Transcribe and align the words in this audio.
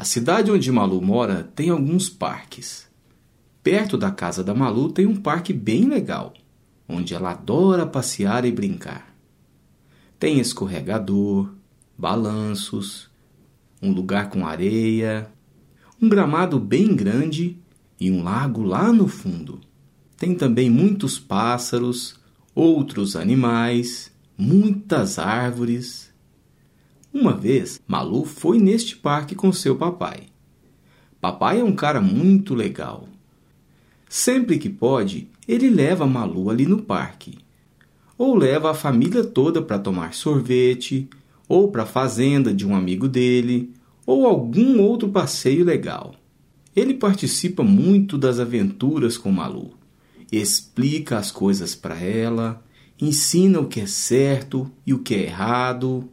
A 0.00 0.04
cidade 0.04 0.50
onde 0.50 0.72
Malu 0.72 1.02
mora 1.02 1.52
tem 1.54 1.68
alguns 1.68 2.08
parques. 2.08 2.88
Perto 3.62 3.98
da 3.98 4.10
casa 4.10 4.42
da 4.42 4.54
Malu 4.54 4.90
tem 4.90 5.04
um 5.04 5.14
parque 5.14 5.52
bem 5.52 5.84
legal, 5.84 6.32
onde 6.88 7.12
ela 7.12 7.32
adora 7.32 7.84
passear 7.84 8.46
e 8.46 8.50
brincar. 8.50 9.14
Tem 10.18 10.40
escorregador, 10.40 11.52
balanços, 11.98 13.10
um 13.82 13.92
lugar 13.92 14.30
com 14.30 14.46
areia, 14.46 15.30
um 16.00 16.08
gramado 16.08 16.58
bem 16.58 16.96
grande 16.96 17.58
e 18.00 18.10
um 18.10 18.22
lago 18.22 18.62
lá 18.62 18.90
no 18.94 19.06
fundo. 19.06 19.60
Tem 20.16 20.34
também 20.34 20.70
muitos 20.70 21.18
pássaros, 21.18 22.18
outros 22.54 23.16
animais, 23.16 24.10
muitas 24.34 25.18
árvores. 25.18 26.09
Uma 27.12 27.32
vez, 27.32 27.80
Malu 27.88 28.24
foi 28.24 28.58
neste 28.58 28.96
parque 28.96 29.34
com 29.34 29.52
seu 29.52 29.76
papai. 29.76 30.24
Papai 31.20 31.60
é 31.60 31.64
um 31.64 31.74
cara 31.74 32.00
muito 32.00 32.54
legal. 32.54 33.08
Sempre 34.08 34.58
que 34.58 34.68
pode, 34.68 35.28
ele 35.46 35.68
leva 35.68 36.06
Malu 36.06 36.50
ali 36.50 36.66
no 36.66 36.82
parque. 36.82 37.38
Ou 38.16 38.36
leva 38.36 38.70
a 38.70 38.74
família 38.74 39.24
toda 39.24 39.60
para 39.60 39.78
tomar 39.78 40.14
sorvete, 40.14 41.08
ou 41.48 41.68
para 41.68 41.82
a 41.82 41.86
fazenda 41.86 42.54
de 42.54 42.64
um 42.66 42.76
amigo 42.76 43.08
dele, 43.08 43.72
ou 44.06 44.24
algum 44.24 44.80
outro 44.80 45.08
passeio 45.08 45.64
legal. 45.64 46.14
Ele 46.76 46.94
participa 46.94 47.64
muito 47.64 48.16
das 48.16 48.38
aventuras 48.38 49.18
com 49.18 49.32
Malu, 49.32 49.72
explica 50.30 51.18
as 51.18 51.32
coisas 51.32 51.74
para 51.74 51.98
ela, 51.98 52.64
ensina 53.00 53.58
o 53.58 53.66
que 53.66 53.80
é 53.80 53.86
certo 53.86 54.70
e 54.86 54.94
o 54.94 55.00
que 55.00 55.14
é 55.14 55.22
errado. 55.24 56.08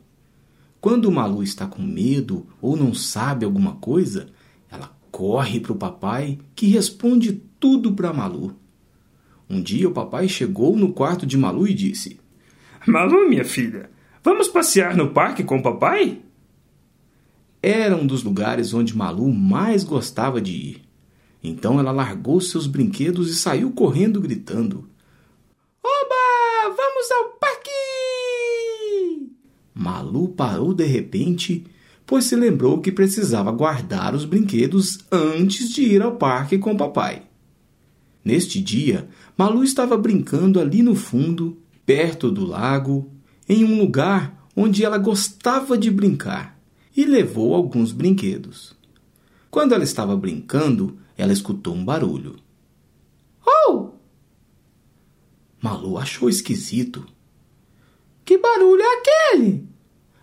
Quando 0.88 1.12
Malu 1.12 1.44
está 1.44 1.68
com 1.68 1.82
medo 1.82 2.48
ou 2.62 2.78
não 2.78 2.94
sabe 2.94 3.44
alguma 3.44 3.74
coisa, 3.74 4.28
ela 4.72 4.98
corre 5.12 5.60
para 5.60 5.74
o 5.74 5.76
papai 5.76 6.40
que 6.56 6.68
responde 6.68 7.42
tudo 7.60 7.92
para 7.92 8.14
Malu. 8.14 8.56
Um 9.50 9.62
dia 9.62 9.90
o 9.90 9.92
papai 9.92 10.30
chegou 10.30 10.78
no 10.78 10.94
quarto 10.94 11.26
de 11.26 11.38
Malu 11.38 11.68
e 11.68 11.74
disse: 11.74 12.18
Malu, 12.88 13.28
minha 13.28 13.44
filha, 13.44 13.90
Vamos 14.24 14.48
passear 14.48 14.96
no 14.96 15.10
parque 15.10 15.44
com 15.44 15.58
o 15.58 15.62
papai? 15.62 16.22
Era 17.62 17.98
um 17.98 18.08
dos 18.08 18.24
lugares 18.24 18.74
onde 18.74 18.96
Malu 18.96 19.30
mais 19.34 19.84
gostava 19.84 20.40
de 20.40 20.54
ir. 20.54 20.86
Então 21.44 21.82
ela 21.82 21.92
largou 21.92 22.40
seus 22.40 22.66
brinquedos 22.66 23.30
e 23.30 23.36
saiu 23.36 23.72
correndo 23.72 24.22
gritando: 24.22 24.90
Oba! 25.84 26.74
Vamos 26.78 27.12
ao 27.12 27.30
parque! 27.32 27.48
Malu 29.88 30.28
parou 30.28 30.74
de 30.74 30.86
repente, 30.86 31.66
pois 32.06 32.26
se 32.26 32.36
lembrou 32.36 32.82
que 32.82 32.92
precisava 32.92 33.54
guardar 33.54 34.14
os 34.14 34.26
brinquedos 34.26 35.00
antes 35.10 35.70
de 35.70 35.82
ir 35.82 36.02
ao 36.02 36.18
parque 36.18 36.58
com 36.58 36.74
o 36.74 36.78
papai. 36.78 37.24
Neste 38.22 38.60
dia, 38.60 39.08
Malu 39.38 39.64
estava 39.64 39.98
brincando 39.98 40.60
ali 40.60 40.84
no 40.84 40.94
fundo, 40.94 41.58
perto 41.86 42.30
do 42.30 42.46
lago, 42.46 43.10
em 43.48 43.64
um 43.64 43.80
lugar 43.80 44.50
onde 44.54 44.84
ela 44.84 44.98
gostava 44.98 45.78
de 45.78 45.90
brincar 45.90 46.60
e 46.96 47.06
levou 47.06 47.56
alguns 47.56 47.94
brinquedos. 47.94 48.76
Quando 49.50 49.74
ela 49.74 49.86
estava 49.86 50.18
brincando, 50.18 50.98
ela 51.18 51.32
escutou 51.32 51.74
um 51.74 51.86
barulho. 51.86 52.36
Oh! 53.70 53.92
Malu 55.62 55.98
achou 55.98 56.28
esquisito. 56.28 57.08
Que 58.26 58.38
barulho 58.38 58.82
é 58.82 58.98
aquele? 58.98 59.77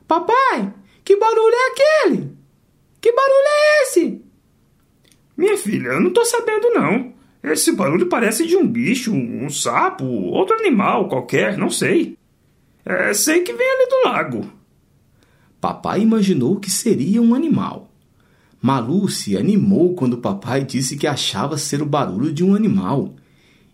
Papai, 0.06 0.72
que 1.04 1.16
barulho 1.16 1.54
é 1.54 1.70
aquele? 1.70 2.36
Que 3.00 3.12
barulho 3.12 3.46
é 3.46 3.82
esse? 3.82 4.22
Minha 5.36 5.56
filha, 5.56 5.88
eu 5.88 6.00
não 6.00 6.08
estou 6.08 6.24
sabendo 6.24 6.70
não. 6.70 7.12
Esse 7.42 7.72
barulho 7.72 8.06
parece 8.06 8.46
de 8.46 8.56
um 8.56 8.66
bicho, 8.66 9.12
um 9.12 9.50
sapo, 9.50 10.04
outro 10.04 10.56
animal 10.56 11.08
qualquer, 11.08 11.58
não 11.58 11.68
sei. 11.68 12.16
É, 12.84 13.12
sei 13.12 13.42
que 13.42 13.52
vem 13.52 13.66
ali 13.66 13.88
do 13.88 14.08
lago. 14.08 14.52
Papai 15.60 16.00
imaginou 16.00 16.60
que 16.60 16.70
seria 16.70 17.20
um 17.20 17.34
animal. 17.34 17.90
Malu 18.60 19.08
se 19.10 19.36
animou 19.36 19.94
quando 19.94 20.18
papai 20.18 20.64
disse 20.64 20.96
que 20.96 21.06
achava 21.06 21.58
ser 21.58 21.82
o 21.82 21.86
barulho 21.86 22.32
de 22.32 22.42
um 22.42 22.54
animal 22.54 23.14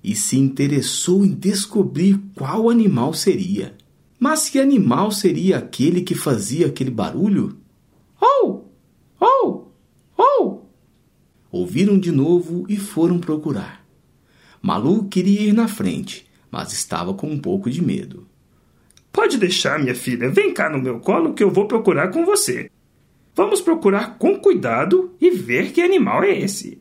e 0.03 0.17
se 0.17 0.37
interessou 0.37 1.25
em 1.25 1.33
descobrir 1.33 2.19
qual 2.35 2.69
animal 2.69 3.15
seria. 3.15 3.77
Mas 4.21 4.51
que 4.51 4.61
animal 4.61 5.11
seria 5.11 5.57
aquele 5.57 6.03
que 6.03 6.15
fazia 6.15 6.67
aquele 6.67 6.91
barulho? 6.91 7.57
Oh! 8.21 8.65
Oh! 9.19 9.69
Oh! 10.19 10.59
Ouviram 11.51 11.99
de 11.99 12.13
novo 12.13 12.67
e 12.69 12.77
foram 12.77 13.19
procurar. 13.19 13.83
Malu 14.61 15.09
queria 15.09 15.41
ir 15.41 15.55
na 15.55 15.67
frente, 15.67 16.29
mas 16.51 16.71
estava 16.75 17.15
com 17.15 17.31
um 17.31 17.39
pouco 17.39 17.71
de 17.71 17.83
medo. 17.83 18.27
Pode 19.11 19.39
deixar, 19.39 19.81
minha 19.81 19.95
filha. 19.95 20.29
Vem 20.29 20.53
cá 20.53 20.69
no 20.69 20.83
meu 20.83 21.01
colo 21.01 21.33
que 21.33 21.43
eu 21.43 21.51
vou 21.51 21.67
procurar 21.67 22.09
com 22.09 22.27
você. 22.27 22.71
Vamos 23.35 23.63
procurar 23.63 24.19
com 24.19 24.39
cuidado 24.39 25.15
e 25.19 25.31
ver 25.31 25.73
que 25.73 25.81
animal 25.81 26.23
é 26.23 26.39
esse. 26.39 26.79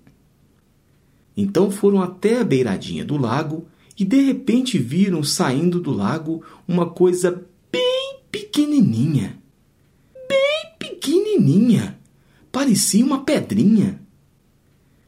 Então 1.38 1.72
foram 1.72 2.02
até 2.02 2.42
a 2.42 2.44
beiradinha 2.44 3.06
do 3.06 3.16
lago 3.16 3.66
e 4.00 4.06
de 4.06 4.22
repente 4.22 4.78
viram 4.78 5.22
saindo 5.22 5.82
do 5.82 5.92
lago 5.92 6.42
uma 6.66 6.90
coisa 6.90 7.46
bem 7.70 8.22
pequenininha. 8.32 9.38
Bem 10.30 10.74
pequenininha. 10.80 12.00
Parecia 12.50 13.04
uma 13.04 13.26
pedrinha. 13.26 14.02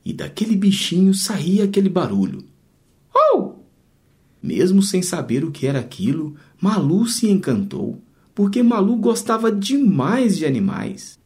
E 0.03 0.12
daquele 0.12 0.57
bichinho 0.57 1.13
saía 1.13 1.63
aquele 1.63 1.88
barulho. 1.88 2.44
Oh! 3.16 3.53
Mesmo 4.44 4.84
sem 4.84 5.01
saber 5.01 5.46
o 5.46 5.51
que 5.51 5.68
era 5.68 5.80
aquilo, 5.80 6.35
Malu 6.59 7.07
se 7.07 7.30
encantou, 7.30 8.01
porque 8.35 8.62
Malu 8.62 8.97
gostava 8.97 9.51
demais 9.51 10.38
de 10.38 10.46
animais. 10.46 11.18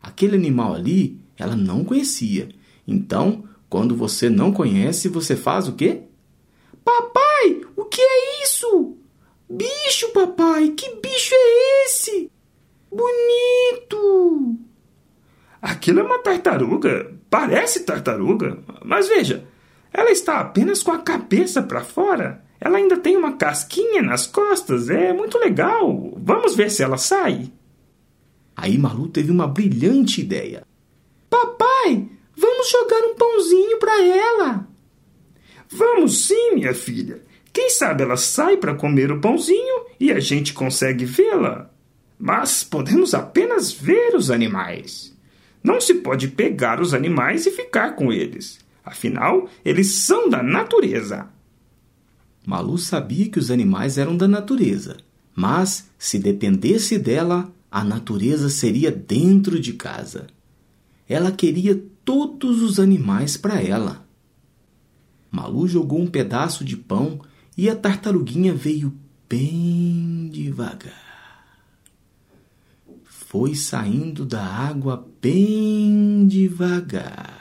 Aquele 0.00 0.36
animal 0.36 0.74
ali 0.74 1.18
ela 1.36 1.56
não 1.56 1.84
conhecia. 1.84 2.48
Então, 2.86 3.42
quando 3.68 3.96
você 3.96 4.30
não 4.30 4.52
conhece, 4.52 5.08
você 5.08 5.34
faz 5.34 5.66
o 5.66 5.72
quê? 5.72 6.02
Papai, 6.86 7.62
o 7.74 7.84
que 7.86 8.00
é 8.00 8.44
isso? 8.44 8.96
Bicho, 9.50 10.08
papai, 10.12 10.68
que 10.68 10.88
bicho 11.02 11.34
é 11.34 11.84
esse? 11.84 12.30
Bonito! 12.88 14.56
Aquilo 15.60 15.98
é 15.98 16.02
uma 16.04 16.20
tartaruga. 16.20 17.12
Parece 17.28 17.80
tartaruga. 17.80 18.62
Mas 18.84 19.08
veja, 19.08 19.48
ela 19.92 20.12
está 20.12 20.38
apenas 20.38 20.80
com 20.80 20.92
a 20.92 21.00
cabeça 21.00 21.60
para 21.60 21.82
fora. 21.82 22.44
Ela 22.60 22.78
ainda 22.78 22.96
tem 22.96 23.16
uma 23.16 23.36
casquinha 23.36 24.00
nas 24.00 24.28
costas. 24.28 24.88
É 24.88 25.12
muito 25.12 25.38
legal. 25.38 26.14
Vamos 26.16 26.54
ver 26.54 26.70
se 26.70 26.84
ela 26.84 26.96
sai. 26.96 27.52
Aí 28.54 28.78
Malu 28.78 29.08
teve 29.08 29.32
uma 29.32 29.48
brilhante 29.48 30.20
ideia. 30.20 30.64
Papai, 31.28 32.08
vamos 32.36 32.70
jogar 32.70 33.00
um 33.06 33.16
pãozinho 33.16 33.76
para 33.80 34.04
ela. 34.04 34.75
Vamos 35.70 36.26
sim, 36.26 36.54
minha 36.54 36.74
filha. 36.74 37.22
Quem 37.52 37.70
sabe 37.70 38.02
ela 38.02 38.16
sai 38.16 38.56
para 38.56 38.74
comer 38.74 39.10
o 39.10 39.20
pãozinho 39.20 39.86
e 39.98 40.12
a 40.12 40.20
gente 40.20 40.52
consegue 40.52 41.04
vê-la. 41.04 41.70
Mas 42.18 42.62
podemos 42.62 43.14
apenas 43.14 43.72
ver 43.72 44.14
os 44.14 44.30
animais. 44.30 45.14
Não 45.62 45.80
se 45.80 45.94
pode 45.94 46.28
pegar 46.28 46.80
os 46.80 46.94
animais 46.94 47.46
e 47.46 47.50
ficar 47.50 47.96
com 47.96 48.12
eles. 48.12 48.58
Afinal, 48.84 49.48
eles 49.64 49.88
são 50.04 50.28
da 50.28 50.42
natureza. 50.42 51.28
Malu 52.46 52.78
sabia 52.78 53.28
que 53.28 53.40
os 53.40 53.50
animais 53.50 53.98
eram 53.98 54.16
da 54.16 54.28
natureza, 54.28 54.98
mas 55.34 55.90
se 55.98 56.16
dependesse 56.16 56.96
dela, 56.96 57.52
a 57.68 57.82
natureza 57.82 58.48
seria 58.48 58.92
dentro 58.92 59.58
de 59.58 59.72
casa. 59.72 60.28
Ela 61.08 61.32
queria 61.32 61.82
todos 62.04 62.62
os 62.62 62.78
animais 62.78 63.36
para 63.36 63.60
ela. 63.60 64.05
Malu 65.36 65.68
jogou 65.68 66.00
um 66.00 66.06
pedaço 66.06 66.64
de 66.64 66.76
pão 66.76 67.20
e 67.58 67.68
a 67.68 67.76
tartaruguinha 67.76 68.54
veio 68.54 68.98
bem 69.28 70.30
devagar. 70.32 71.44
Foi 73.04 73.54
saindo 73.54 74.24
da 74.24 74.42
água 74.42 75.06
bem 75.20 76.26
devagar 76.26 77.36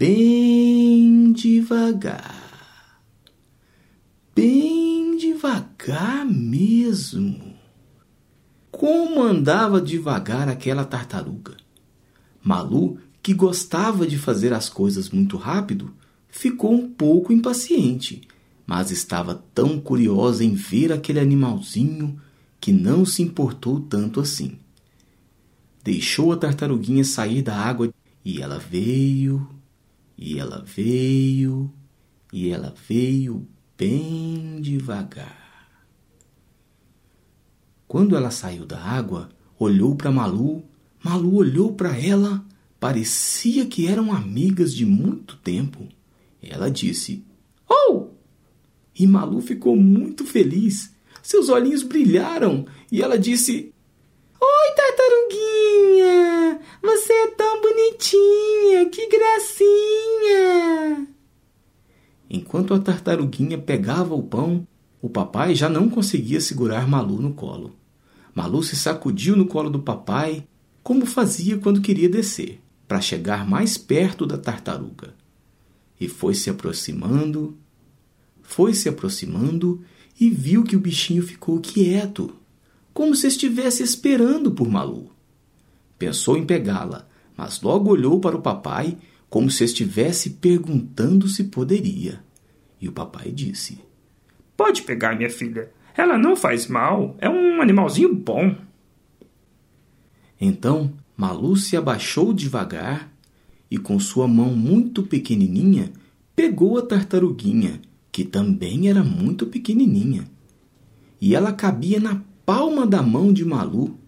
bem 0.00 1.30
devagar, 1.30 3.02
bem 4.34 5.18
devagar 5.18 6.24
mesmo. 6.24 7.58
Como 8.70 9.22
andava 9.22 9.78
devagar 9.78 10.48
aquela 10.48 10.86
tartaruga? 10.86 11.54
Malu, 12.42 12.98
que 13.22 13.34
gostava 13.34 14.06
de 14.06 14.18
fazer 14.18 14.52
as 14.52 14.68
coisas 14.68 15.10
muito 15.10 15.36
rápido, 15.36 15.94
ficou 16.28 16.72
um 16.72 16.88
pouco 16.88 17.32
impaciente, 17.32 18.22
mas 18.66 18.90
estava 18.90 19.42
tão 19.54 19.80
curiosa 19.80 20.44
em 20.44 20.54
ver 20.54 20.92
aquele 20.92 21.20
animalzinho 21.20 22.20
que 22.60 22.72
não 22.72 23.04
se 23.04 23.22
importou 23.22 23.80
tanto 23.80 24.20
assim. 24.20 24.58
deixou 25.82 26.32
a 26.32 26.36
tartaruguinha 26.36 27.04
sair 27.04 27.42
da 27.42 27.56
água 27.56 27.92
e 28.24 28.40
ela 28.40 28.58
veio, 28.58 29.48
e 30.16 30.38
ela 30.38 30.62
veio, 30.64 31.72
e 32.32 32.50
ela 32.50 32.74
veio 32.88 33.46
bem 33.76 34.60
devagar. 34.60 35.40
Quando 37.88 38.14
ela 38.14 38.30
saiu 38.30 38.66
da 38.66 38.78
água, 38.78 39.30
olhou 39.58 39.96
para 39.96 40.12
Malu. 40.12 40.62
Malu 41.02 41.34
olhou 41.34 41.72
para 41.72 41.98
ela. 41.98 42.44
Parecia 42.80 43.66
que 43.66 43.86
eram 43.86 44.10
amigas 44.10 44.74
de 44.74 44.86
muito 44.86 45.36
tempo. 45.36 45.86
Ela 46.42 46.70
disse: 46.70 47.22
Oh! 47.68 48.06
E 48.98 49.06
Malu 49.06 49.42
ficou 49.42 49.76
muito 49.76 50.24
feliz. 50.24 50.90
Seus 51.22 51.50
olhinhos 51.50 51.82
brilharam 51.82 52.64
e 52.90 53.02
ela 53.02 53.18
disse: 53.18 53.74
Oi, 54.40 54.74
tartaruguinha! 54.74 56.60
Você 56.82 57.12
é 57.12 57.26
tão 57.32 57.60
bonitinha! 57.60 58.88
Que 58.90 59.06
gracinha! 59.08 61.06
Enquanto 62.30 62.72
a 62.72 62.78
tartaruguinha 62.78 63.58
pegava 63.58 64.14
o 64.14 64.22
pão, 64.22 64.66
o 65.02 65.10
papai 65.10 65.54
já 65.54 65.68
não 65.68 65.90
conseguia 65.90 66.40
segurar 66.40 66.88
Malu 66.88 67.20
no 67.20 67.34
colo. 67.34 67.76
Malu 68.34 68.62
se 68.62 68.74
sacudiu 68.74 69.36
no 69.36 69.44
colo 69.46 69.68
do 69.68 69.80
papai, 69.80 70.46
como 70.82 71.04
fazia 71.04 71.58
quando 71.58 71.82
queria 71.82 72.08
descer, 72.08 72.60
para 72.90 73.00
chegar 73.00 73.48
mais 73.48 73.78
perto 73.78 74.26
da 74.26 74.36
tartaruga. 74.36 75.14
E 76.00 76.08
foi 76.08 76.34
se 76.34 76.50
aproximando, 76.50 77.56
foi 78.42 78.74
se 78.74 78.88
aproximando 78.88 79.80
e 80.20 80.28
viu 80.28 80.64
que 80.64 80.74
o 80.74 80.80
bichinho 80.80 81.22
ficou 81.22 81.60
quieto, 81.60 82.34
como 82.92 83.14
se 83.14 83.28
estivesse 83.28 83.84
esperando 83.84 84.50
por 84.50 84.68
Malu. 84.68 85.12
Pensou 85.96 86.36
em 86.36 86.44
pegá-la, 86.44 87.06
mas 87.36 87.62
logo 87.62 87.92
olhou 87.92 88.18
para 88.18 88.36
o 88.36 88.42
papai 88.42 88.98
como 89.28 89.52
se 89.52 89.62
estivesse 89.62 90.30
perguntando 90.30 91.28
se 91.28 91.44
poderia. 91.44 92.24
E 92.80 92.88
o 92.88 92.92
papai 92.92 93.30
disse: 93.30 93.78
Pode 94.56 94.82
pegar, 94.82 95.16
minha 95.16 95.30
filha. 95.30 95.70
Ela 95.96 96.18
não 96.18 96.34
faz 96.34 96.66
mal, 96.66 97.14
é 97.20 97.30
um 97.30 97.62
animalzinho 97.62 98.12
bom. 98.12 98.56
Então 100.40 100.92
Malu 101.20 101.54
se 101.54 101.76
abaixou 101.76 102.32
devagar 102.32 103.12
e, 103.70 103.76
com 103.76 104.00
sua 104.00 104.26
mão 104.26 104.56
muito 104.56 105.02
pequenininha, 105.02 105.92
pegou 106.34 106.78
a 106.78 106.82
tartaruguinha, 106.82 107.78
que 108.10 108.24
também 108.24 108.88
era 108.88 109.04
muito 109.04 109.46
pequenininha. 109.46 110.26
E 111.20 111.34
ela 111.34 111.52
cabia 111.52 112.00
na 112.00 112.22
palma 112.46 112.86
da 112.86 113.02
mão 113.02 113.34
de 113.34 113.44
Malu. 113.44 113.98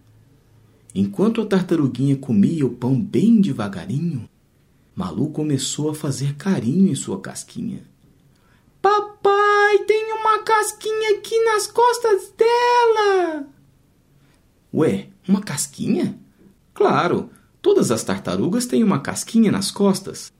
Enquanto 0.95 1.39
a 1.39 1.45
tartaruguinha 1.45 2.15
comia 2.15 2.65
o 2.65 2.71
pão 2.71 2.99
bem 2.99 3.39
devagarinho, 3.39 4.27
Malu 4.95 5.29
começou 5.29 5.91
a 5.91 5.93
fazer 5.93 6.33
carinho 6.33 6.91
em 6.91 6.95
sua 6.95 7.21
casquinha. 7.21 7.83
Papai, 8.81 9.77
tem 9.85 10.13
uma 10.13 10.39
casquinha 10.39 11.19
aqui 11.19 11.39
nas 11.45 11.67
costas 11.67 12.33
dela! 12.35 13.47
Ué, 14.73 15.09
uma 15.27 15.41
casquinha? 15.41 16.22
Claro, 16.73 17.29
todas 17.61 17.91
as 17.91 18.03
tartarugas 18.03 18.65
têm 18.65 18.83
uma 18.83 18.99
casquinha 18.99 19.51
nas 19.51 19.69
costas. 19.71 20.31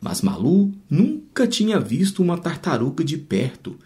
Mas 0.00 0.20
Malu 0.20 0.72
nunca 0.88 1.46
tinha 1.46 1.78
visto 1.78 2.22
uma 2.22 2.38
tartaruga 2.38 3.04
de 3.04 3.16
perto 3.16 3.78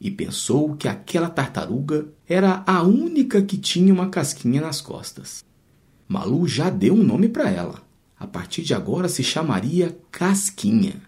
e 0.00 0.10
pensou 0.10 0.76
que 0.76 0.86
aquela 0.86 1.28
tartaruga 1.28 2.06
era 2.28 2.62
a 2.66 2.82
única 2.82 3.42
que 3.42 3.56
tinha 3.56 3.92
uma 3.92 4.08
casquinha 4.08 4.60
nas 4.60 4.80
costas. 4.80 5.44
Malu 6.06 6.46
já 6.46 6.70
deu 6.70 6.94
um 6.94 7.02
nome 7.02 7.28
para 7.28 7.50
ela. 7.50 7.82
A 8.18 8.26
partir 8.26 8.62
de 8.62 8.72
agora 8.72 9.08
se 9.08 9.22
chamaria 9.22 9.98
Casquinha. 10.10 11.02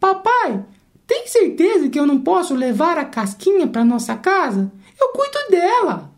Papai, 0.00 0.64
tem 1.06 1.26
certeza 1.26 1.88
que 1.88 1.98
eu 1.98 2.06
não 2.06 2.20
posso 2.20 2.54
levar 2.54 2.98
a 2.98 3.04
casquinha 3.04 3.66
para 3.66 3.84
nossa 3.84 4.16
casa? 4.16 4.72
Eu 4.98 5.08
cuido 5.08 5.50
dela. 5.50 6.15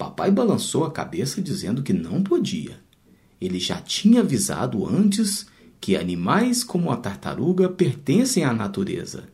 Papai 0.00 0.30
balançou 0.30 0.86
a 0.86 0.90
cabeça 0.90 1.42
dizendo 1.42 1.82
que 1.82 1.92
não 1.92 2.22
podia. 2.22 2.80
Ele 3.38 3.60
já 3.60 3.76
tinha 3.76 4.20
avisado 4.20 4.88
antes 4.88 5.44
que 5.78 5.94
animais 5.94 6.64
como 6.64 6.90
a 6.90 6.96
tartaruga 6.96 7.68
pertencem 7.68 8.42
à 8.42 8.50
natureza 8.50 9.28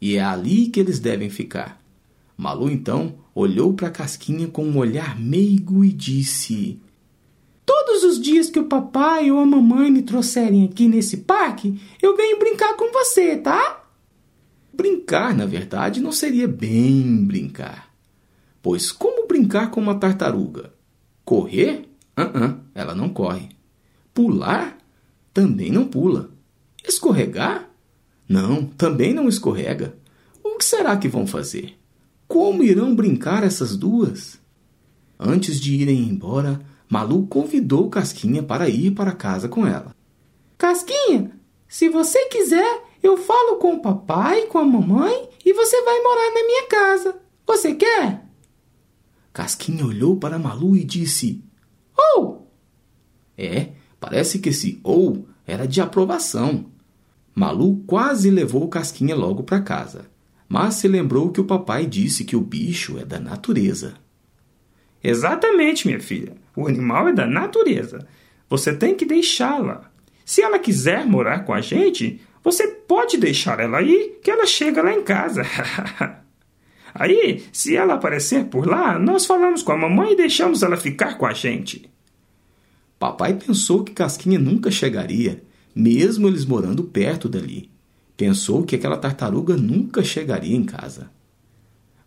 e 0.00 0.16
é 0.16 0.24
ali 0.24 0.68
que 0.68 0.80
eles 0.80 0.98
devem 0.98 1.28
ficar. 1.28 1.78
Malu 2.34 2.70
então 2.70 3.16
olhou 3.34 3.74
para 3.74 3.88
a 3.88 3.90
casquinha 3.90 4.48
com 4.48 4.64
um 4.64 4.78
olhar 4.78 5.20
meigo 5.20 5.84
e 5.84 5.92
disse: 5.92 6.80
Todos 7.66 8.02
os 8.02 8.18
dias 8.18 8.48
que 8.48 8.58
o 8.58 8.68
papai 8.68 9.30
ou 9.30 9.38
a 9.38 9.44
mamãe 9.44 9.90
me 9.90 10.00
trouxerem 10.00 10.64
aqui 10.64 10.88
nesse 10.88 11.18
parque, 11.18 11.78
eu 12.00 12.16
venho 12.16 12.38
brincar 12.38 12.74
com 12.74 12.90
você, 12.90 13.36
tá? 13.36 13.84
Brincar, 14.72 15.36
na 15.36 15.44
verdade, 15.44 16.00
não 16.00 16.10
seria 16.10 16.48
bem 16.48 17.22
brincar. 17.22 17.94
Pois 18.66 18.90
como 18.90 19.28
brincar 19.28 19.70
com 19.70 19.80
uma 19.80 19.94
tartaruga? 19.94 20.74
Correr? 21.24 21.88
Uh 22.18 22.22
-uh, 22.22 22.58
ela 22.74 22.96
não 22.96 23.08
corre. 23.08 23.50
Pular? 24.12 24.76
Também 25.32 25.70
não 25.70 25.86
pula. 25.86 26.30
Escorregar? 26.84 27.70
Não, 28.28 28.66
também 28.66 29.14
não 29.14 29.28
escorrega. 29.28 29.96
O 30.42 30.56
que 30.56 30.64
será 30.64 30.96
que 30.96 31.06
vão 31.06 31.28
fazer? 31.28 31.78
Como 32.26 32.64
irão 32.64 32.92
brincar 32.92 33.44
essas 33.44 33.76
duas? 33.76 34.40
Antes 35.16 35.60
de 35.60 35.72
irem 35.76 36.00
embora, 36.00 36.60
Malu 36.88 37.24
convidou 37.28 37.88
Casquinha 37.88 38.42
para 38.42 38.68
ir 38.68 38.90
para 38.96 39.12
casa 39.12 39.48
com 39.48 39.64
ela. 39.64 39.94
Casquinha, 40.58 41.30
se 41.68 41.88
você 41.88 42.26
quiser, 42.30 42.82
eu 43.00 43.16
falo 43.16 43.58
com 43.58 43.74
o 43.74 43.80
papai, 43.80 44.46
com 44.46 44.58
a 44.58 44.64
mamãe 44.64 45.28
e 45.44 45.52
você 45.52 45.80
vai 45.82 46.02
morar 46.02 46.34
na 46.34 46.44
minha 46.44 46.66
casa. 46.66 47.16
Você 47.46 47.72
quer? 47.72 48.25
Casquinha 49.36 49.84
olhou 49.84 50.16
para 50.16 50.38
Malu 50.38 50.74
e 50.74 50.82
disse! 50.82 51.44
Oh! 51.94 52.38
É, 53.36 53.72
parece 54.00 54.38
que 54.38 54.48
esse 54.48 54.80
ou 54.82 55.28
era 55.46 55.68
de 55.68 55.78
aprovação. 55.78 56.64
Malu 57.34 57.84
quase 57.86 58.30
levou 58.30 58.66
Casquinha 58.66 59.14
logo 59.14 59.42
para 59.42 59.60
casa, 59.60 60.06
mas 60.48 60.76
se 60.76 60.88
lembrou 60.88 61.30
que 61.30 61.38
o 61.42 61.44
papai 61.44 61.84
disse 61.84 62.24
que 62.24 62.34
o 62.34 62.40
bicho 62.40 62.98
é 62.98 63.04
da 63.04 63.20
natureza. 63.20 63.96
Exatamente, 65.04 65.86
minha 65.86 66.00
filha. 66.00 66.32
O 66.56 66.66
animal 66.66 67.08
é 67.08 67.12
da 67.12 67.26
natureza. 67.26 68.08
Você 68.48 68.74
tem 68.74 68.94
que 68.94 69.04
deixá-la. 69.04 69.90
Se 70.24 70.40
ela 70.40 70.58
quiser 70.58 71.04
morar 71.04 71.40
com 71.40 71.52
a 71.52 71.60
gente, 71.60 72.22
você 72.42 72.68
pode 72.68 73.18
deixar 73.18 73.60
ela 73.60 73.80
aí, 73.80 74.18
que 74.24 74.30
ela 74.30 74.46
chega 74.46 74.82
lá 74.82 74.94
em 74.94 75.02
casa. 75.02 75.42
aí, 76.98 77.44
se 77.52 77.76
ela 77.76 77.94
aparecer 77.94 78.46
por 78.46 78.66
lá, 78.66 78.98
nós 78.98 79.26
falamos 79.26 79.62
com 79.62 79.72
a 79.72 79.76
mamãe 79.76 80.12
e 80.12 80.16
deixamos 80.16 80.62
ela 80.62 80.76
ficar 80.76 81.18
com 81.18 81.26
a 81.26 81.32
gente. 81.32 81.90
Papai 82.98 83.34
pensou 83.34 83.84
que 83.84 83.92
Casquinha 83.92 84.38
nunca 84.38 84.70
chegaria, 84.70 85.42
mesmo 85.74 86.26
eles 86.26 86.44
morando 86.44 86.84
perto 86.84 87.28
dali. 87.28 87.70
Pensou 88.16 88.62
que 88.62 88.74
aquela 88.74 88.96
tartaruga 88.96 89.56
nunca 89.56 90.02
chegaria 90.02 90.56
em 90.56 90.64
casa. 90.64 91.10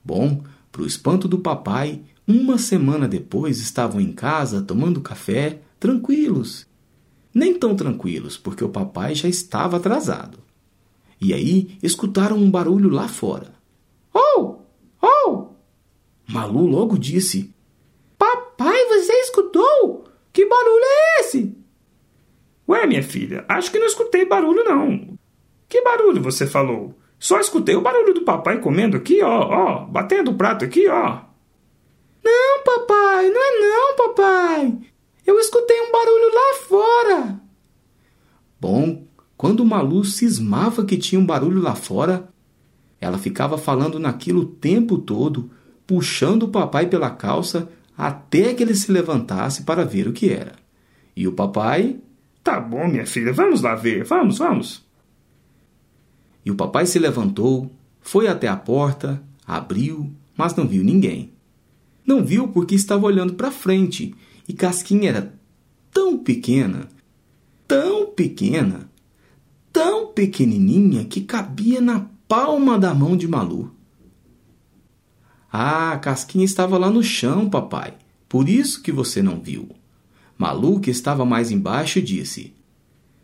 Bom, 0.03 0.43
para 0.71 0.81
o 0.81 0.87
espanto 0.87 1.27
do 1.27 1.37
papai, 1.37 2.01
uma 2.27 2.57
semana 2.57 3.07
depois 3.07 3.59
estavam 3.59 4.01
em 4.01 4.11
casa 4.11 4.61
tomando 4.61 5.01
café, 5.01 5.59
tranquilos, 5.79 6.65
nem 7.33 7.57
tão 7.57 7.75
tranquilos, 7.75 8.37
porque 8.37 8.63
o 8.63 8.69
papai 8.69 9.13
já 9.13 9.29
estava 9.29 9.77
atrasado. 9.77 10.39
E 11.21 11.33
aí 11.33 11.77
escutaram 11.83 12.37
um 12.37 12.49
barulho 12.49 12.89
lá 12.89 13.07
fora. 13.07 13.58
Malu 16.29 16.67
logo 16.67 16.97
disse: 16.97 17.53
Papai, 18.17 18.85
você 18.85 19.13
escutou? 19.13 20.05
Que 20.31 20.45
barulho 20.45 20.83
é 20.83 21.21
esse? 21.21 21.57
Ué, 22.67 22.85
minha 22.85 23.01
filha, 23.01 23.43
acho 23.47 23.71
que 23.71 23.79
não 23.79 23.87
escutei 23.87 24.25
barulho, 24.25 24.63
não. 24.63 25.17
Que 25.67 25.81
barulho 25.81 26.21
você 26.21 26.45
falou? 26.45 26.93
Só 27.17 27.39
escutei 27.39 27.75
o 27.75 27.81
barulho 27.81 28.13
do 28.13 28.21
papai 28.21 28.61
comendo 28.61 28.95
aqui, 28.95 29.21
ó, 29.23 29.39
ó, 29.39 29.85
batendo 29.85 30.31
o 30.31 30.35
prato 30.35 30.63
aqui, 30.63 30.87
ó. 30.87 31.21
Não, 32.23 32.63
papai, 32.63 33.29
não 33.29 33.41
é 33.41 33.59
não, 33.59 33.95
papai. 33.95 34.79
Eu 35.25 35.39
escutei 35.39 35.81
um 35.81 35.91
barulho 35.91 36.33
lá 36.33 36.53
fora. 36.67 37.41
Bom, 38.59 39.07
quando 39.35 39.65
Malu 39.65 40.05
cismava 40.05 40.85
que 40.85 40.97
tinha 40.97 41.19
um 41.19 41.25
barulho 41.25 41.61
lá 41.61 41.73
fora, 41.73 42.29
ela 43.01 43.17
ficava 43.17 43.57
falando 43.57 43.99
naquilo 43.99 44.41
o 44.41 44.45
tempo 44.45 44.97
todo, 44.97 45.49
puxando 45.89 46.43
o 46.43 46.49
papai 46.49 46.85
pela 46.85 47.09
calça 47.09 47.67
até 47.97 48.53
que 48.53 48.61
ele 48.61 48.75
se 48.75 48.91
levantasse 48.91 49.63
para 49.63 49.83
ver 49.83 50.07
o 50.07 50.13
que 50.13 50.29
era. 50.29 50.53
E 51.15 51.27
o 51.27 51.31
papai. 51.31 51.97
Tá 52.43 52.59
bom, 52.59 52.87
minha 52.87 53.07
filha, 53.07 53.33
vamos 53.33 53.63
lá 53.63 53.73
ver, 53.73 54.03
vamos, 54.03 54.37
vamos. 54.37 54.85
E 56.45 56.51
o 56.51 56.55
papai 56.55 56.85
se 56.85 56.99
levantou, 56.99 57.71
foi 58.01 58.27
até 58.27 58.47
a 58.47 58.55
porta, 58.55 59.19
abriu, 59.47 60.13
mas 60.37 60.55
não 60.55 60.67
viu 60.67 60.83
ninguém. 60.83 61.33
Não 62.05 62.23
viu 62.23 62.47
porque 62.49 62.75
estava 62.75 63.07
olhando 63.07 63.33
para 63.33 63.49
frente 63.49 64.13
e 64.47 64.53
Casquinha 64.53 65.09
era 65.09 65.33
tão 65.91 66.19
pequena, 66.19 66.87
tão 67.67 68.05
pequena, 68.11 68.87
tão 69.73 70.13
pequenininha 70.13 71.03
que 71.05 71.21
cabia 71.21 71.81
na 71.81 72.05
palma 72.27 72.77
da 72.77 72.93
mão 72.93 73.17
de 73.17 73.27
Malu. 73.27 73.78
Ah, 75.51 75.93
a 75.93 75.97
casquinha 75.97 76.45
estava 76.45 76.77
lá 76.77 76.89
no 76.89 77.01
chão, 77.01 77.49
papai. 77.49 77.93
Por 78.27 78.47
isso 78.47 78.83
que 78.83 78.91
você 78.91 79.21
não 79.21 79.39
viu. 79.39 79.69
Malu, 80.37 80.79
que 80.79 80.91
estava 80.91 81.25
mais 81.25 81.51
embaixo, 81.51 82.01
disse: 82.01 82.55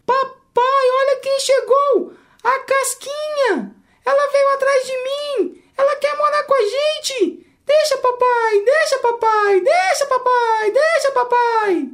Papai, 0.05 0.85
olha 0.99 1.19
quem 1.21 1.39
chegou! 1.39 2.13
A 2.43 2.59
casquinha! 2.59 3.75
Ela 4.05 4.31
veio 4.31 4.53
atrás 4.53 4.85
de 4.85 4.93
mim! 4.93 5.61
Ela 5.77 5.95
quer 5.97 6.17
morar 6.17 6.43
com 6.43 6.53
a 6.53 6.61
gente! 6.61 7.45
Deixa, 7.65 7.97
papai! 7.97 8.63
Deixa, 8.65 8.99
papai! 8.99 9.61
Deixa, 9.61 10.05
papai! 10.05 10.71
Deixa, 10.71 11.11
papai! 11.11 11.89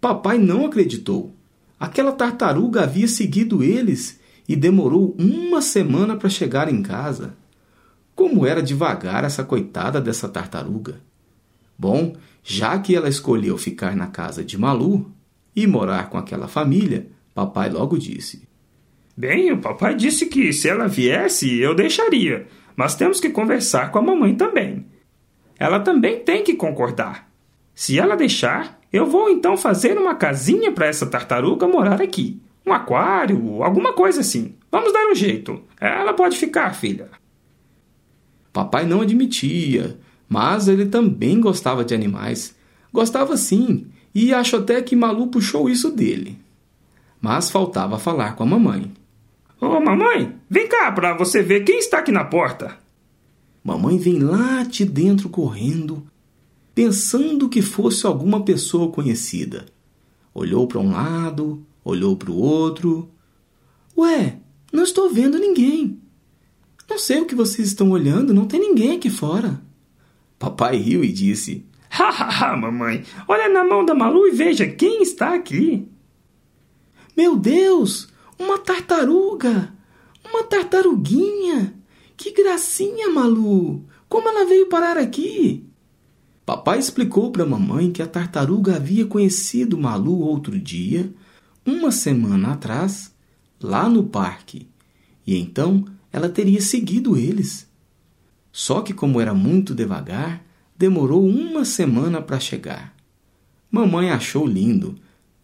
Papai 0.00 0.38
não 0.38 0.66
acreditou. 0.66 1.34
Aquela 1.78 2.12
tartaruga 2.12 2.82
havia 2.82 3.08
seguido 3.08 3.62
eles 3.62 4.18
e 4.48 4.56
demorou 4.56 5.14
uma 5.18 5.60
semana 5.60 6.16
para 6.16 6.28
chegar 6.28 6.72
em 6.72 6.82
casa. 6.82 7.36
Como 8.16 8.46
era 8.46 8.62
devagar 8.62 9.24
essa 9.24 9.44
coitada 9.44 10.00
dessa 10.00 10.26
tartaruga. 10.26 11.00
Bom, 11.78 12.16
já 12.42 12.78
que 12.78 12.96
ela 12.96 13.10
escolheu 13.10 13.58
ficar 13.58 13.94
na 13.94 14.06
casa 14.06 14.42
de 14.42 14.56
Malu 14.56 15.12
e 15.54 15.66
morar 15.66 16.08
com 16.08 16.16
aquela 16.16 16.48
família, 16.48 17.08
papai 17.34 17.68
logo 17.68 17.98
disse: 17.98 18.48
Bem, 19.14 19.52
o 19.52 19.58
papai 19.58 19.94
disse 19.94 20.26
que 20.26 20.50
se 20.54 20.66
ela 20.66 20.88
viesse, 20.88 21.58
eu 21.60 21.74
deixaria, 21.74 22.46
mas 22.74 22.94
temos 22.94 23.20
que 23.20 23.28
conversar 23.28 23.92
com 23.92 23.98
a 23.98 24.02
mamãe 24.02 24.34
também. 24.34 24.86
Ela 25.58 25.80
também 25.80 26.20
tem 26.20 26.42
que 26.42 26.54
concordar. 26.54 27.30
Se 27.74 27.98
ela 27.98 28.16
deixar, 28.16 28.80
eu 28.90 29.04
vou 29.04 29.28
então 29.28 29.58
fazer 29.58 29.98
uma 29.98 30.14
casinha 30.14 30.72
para 30.72 30.86
essa 30.86 31.06
tartaruga 31.06 31.68
morar 31.68 32.00
aqui. 32.00 32.40
Um 32.64 32.72
aquário, 32.72 33.62
alguma 33.62 33.92
coisa 33.92 34.22
assim. 34.22 34.54
Vamos 34.72 34.92
dar 34.92 35.06
um 35.06 35.14
jeito. 35.14 35.62
Ela 35.78 36.14
pode 36.14 36.38
ficar, 36.38 36.74
filha. 36.74 37.10
Papai 38.56 38.86
não 38.86 39.02
admitia, 39.02 39.98
mas 40.26 40.66
ele 40.66 40.86
também 40.86 41.38
gostava 41.38 41.84
de 41.84 41.94
animais. 41.94 42.56
Gostava 42.90 43.36
sim, 43.36 43.88
e 44.14 44.32
acho 44.32 44.56
até 44.56 44.80
que 44.80 44.96
Malu 44.96 45.26
puxou 45.26 45.68
isso 45.68 45.90
dele. 45.90 46.38
Mas 47.20 47.50
faltava 47.50 47.98
falar 47.98 48.34
com 48.34 48.44
a 48.44 48.46
mamãe. 48.46 48.90
Ô, 49.60 49.66
oh, 49.66 49.78
mamãe, 49.78 50.34
vem 50.48 50.66
cá 50.66 50.90
para 50.90 51.14
você 51.14 51.42
ver 51.42 51.64
quem 51.64 51.80
está 51.80 51.98
aqui 51.98 52.10
na 52.10 52.24
porta. 52.24 52.78
Mamãe 53.62 53.98
vem 53.98 54.20
lá 54.20 54.62
de 54.62 54.86
dentro 54.86 55.28
correndo, 55.28 56.02
pensando 56.74 57.50
que 57.50 57.60
fosse 57.60 58.06
alguma 58.06 58.42
pessoa 58.42 58.90
conhecida. 58.90 59.66
Olhou 60.32 60.66
para 60.66 60.80
um 60.80 60.92
lado, 60.92 61.62
olhou 61.84 62.16
para 62.16 62.30
o 62.30 62.38
outro. 62.38 63.10
Ué, 63.98 64.38
não 64.72 64.82
estou 64.82 65.10
vendo 65.10 65.38
ninguém. 65.38 66.00
Não 66.96 67.00
sei 67.00 67.20
o 67.20 67.26
que 67.26 67.34
vocês 67.34 67.68
estão 67.68 67.90
olhando, 67.90 68.32
não 68.32 68.46
tem 68.46 68.58
ninguém 68.58 68.96
aqui 68.96 69.10
fora. 69.10 69.60
Papai 70.38 70.78
riu 70.78 71.04
e 71.04 71.12
disse: 71.12 71.66
Ha, 71.92 72.08
ha, 72.08 72.52
ha, 72.52 72.56
mamãe, 72.56 73.04
olha 73.28 73.50
na 73.50 73.62
mão 73.62 73.84
da 73.84 73.94
Malu 73.94 74.26
e 74.26 74.30
veja 74.30 74.66
quem 74.66 75.02
está 75.02 75.34
aqui. 75.34 75.86
Meu 77.14 77.36
Deus, 77.36 78.08
uma 78.38 78.56
tartaruga! 78.56 79.74
Uma 80.24 80.44
tartaruguinha! 80.44 81.74
Que 82.16 82.32
gracinha, 82.32 83.10
Malu! 83.10 83.84
Como 84.08 84.30
ela 84.30 84.46
veio 84.46 84.66
parar 84.70 84.96
aqui? 84.96 85.68
Papai 86.46 86.78
explicou 86.78 87.30
para 87.30 87.42
a 87.42 87.46
mamãe 87.46 87.92
que 87.92 88.00
a 88.00 88.06
tartaruga 88.06 88.76
havia 88.76 89.04
conhecido 89.04 89.76
Malu 89.76 90.20
outro 90.20 90.58
dia, 90.58 91.12
uma 91.62 91.92
semana 91.92 92.54
atrás, 92.54 93.14
lá 93.60 93.86
no 93.86 94.04
parque, 94.04 94.66
e 95.26 95.36
então 95.36 95.84
ela 96.16 96.28
teria 96.28 96.60
seguido 96.60 97.16
eles. 97.16 97.68
Só 98.50 98.80
que, 98.80 98.94
como 98.94 99.20
era 99.20 99.34
muito 99.34 99.74
devagar, 99.74 100.44
demorou 100.76 101.26
uma 101.26 101.64
semana 101.64 102.22
para 102.22 102.40
chegar. 102.40 102.94
Mamãe 103.70 104.10
achou 104.10 104.46
lindo 104.46 104.96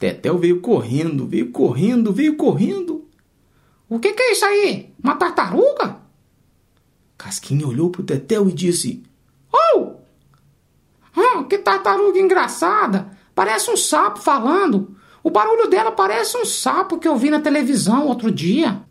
Tetel 0.03 0.37
veio 0.37 0.61
correndo, 0.61 1.29
veio 1.29 1.53
correndo, 1.53 2.13
veio 2.13 2.37
correndo. 2.37 3.07
O 3.89 4.01
que, 4.01 4.13
que 4.13 4.21
é 4.21 4.33
isso 4.33 4.45
aí? 4.45 4.93
Uma 5.01 5.15
tartaruga? 5.15 5.99
Casquinha 7.17 7.69
olhou 7.69 7.89
para 7.89 8.01
o 8.01 8.05
Tetel 8.05 8.49
e 8.49 8.53
disse: 8.53 9.05
Oh! 9.53 9.93
Hum, 11.17 11.45
que 11.45 11.57
tartaruga 11.57 12.19
engraçada! 12.19 13.17
Parece 13.33 13.71
um 13.71 13.77
sapo 13.77 14.19
falando. 14.19 14.97
O 15.23 15.31
barulho 15.31 15.71
dela 15.71 15.93
parece 15.93 16.37
um 16.37 16.45
sapo 16.45 16.99
que 16.99 17.07
eu 17.07 17.17
vi 17.17 17.31
na 17.31 17.41
televisão 17.41 18.09
outro 18.09 18.33
dia. 18.33 18.83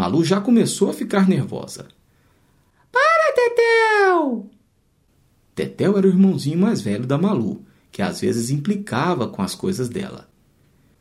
Malu 0.00 0.24
já 0.24 0.40
começou 0.40 0.90
a 0.90 0.94
ficar 0.94 1.28
nervosa. 1.28 1.88
Para, 2.90 3.34
Tetel! 3.34 4.50
Tetel 5.54 5.98
era 5.98 6.06
o 6.06 6.10
irmãozinho 6.10 6.58
mais 6.58 6.80
velho 6.80 7.06
da 7.06 7.18
Malu, 7.18 7.64
que 7.92 8.02
às 8.02 8.20
vezes 8.20 8.50
implicava 8.50 9.28
com 9.28 9.42
as 9.42 9.54
coisas 9.54 9.88
dela 9.88 10.30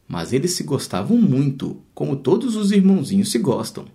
mas 0.09 0.33
eles 0.33 0.53
se 0.53 0.63
gostavam 0.63 1.15
muito, 1.15 1.83
como 1.93 2.15
todos 2.15 2.55
os 2.55 2.71
irmãozinhos 2.71 3.29
se 3.29 3.37
gostam. 3.37 3.85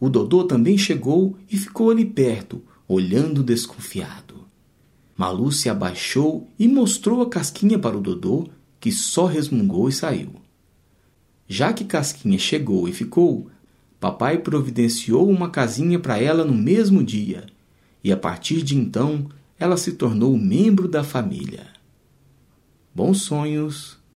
O 0.00 0.08
Dodô 0.08 0.42
também 0.42 0.76
chegou 0.76 1.36
e 1.48 1.56
ficou 1.56 1.88
ali 1.88 2.04
perto, 2.04 2.60
olhando 2.88 3.44
desconfiado. 3.44 4.44
Malu 5.16 5.52
se 5.52 5.68
abaixou 5.68 6.48
e 6.58 6.66
mostrou 6.66 7.22
a 7.22 7.28
casquinha 7.30 7.78
para 7.78 7.96
o 7.96 8.00
Dodô, 8.00 8.48
que 8.80 8.90
só 8.90 9.26
resmungou 9.26 9.88
e 9.88 9.92
saiu. 9.92 10.32
Já 11.46 11.72
que 11.72 11.84
Casquinha 11.84 12.38
chegou 12.38 12.88
e 12.88 12.92
ficou, 12.92 13.48
papai 14.02 14.38
providenciou 14.38 15.30
uma 15.30 15.48
casinha 15.48 15.96
para 15.96 16.20
ela 16.20 16.44
no 16.44 16.52
mesmo 16.52 17.04
dia, 17.04 17.46
e 18.02 18.10
a 18.10 18.16
partir 18.16 18.60
de 18.60 18.76
então 18.76 19.28
ela 19.56 19.76
se 19.76 19.92
tornou 19.92 20.36
membro 20.36 20.88
da 20.88 21.04
família. 21.04 21.68
Bons 22.92 23.22
sonhos! 23.22 24.01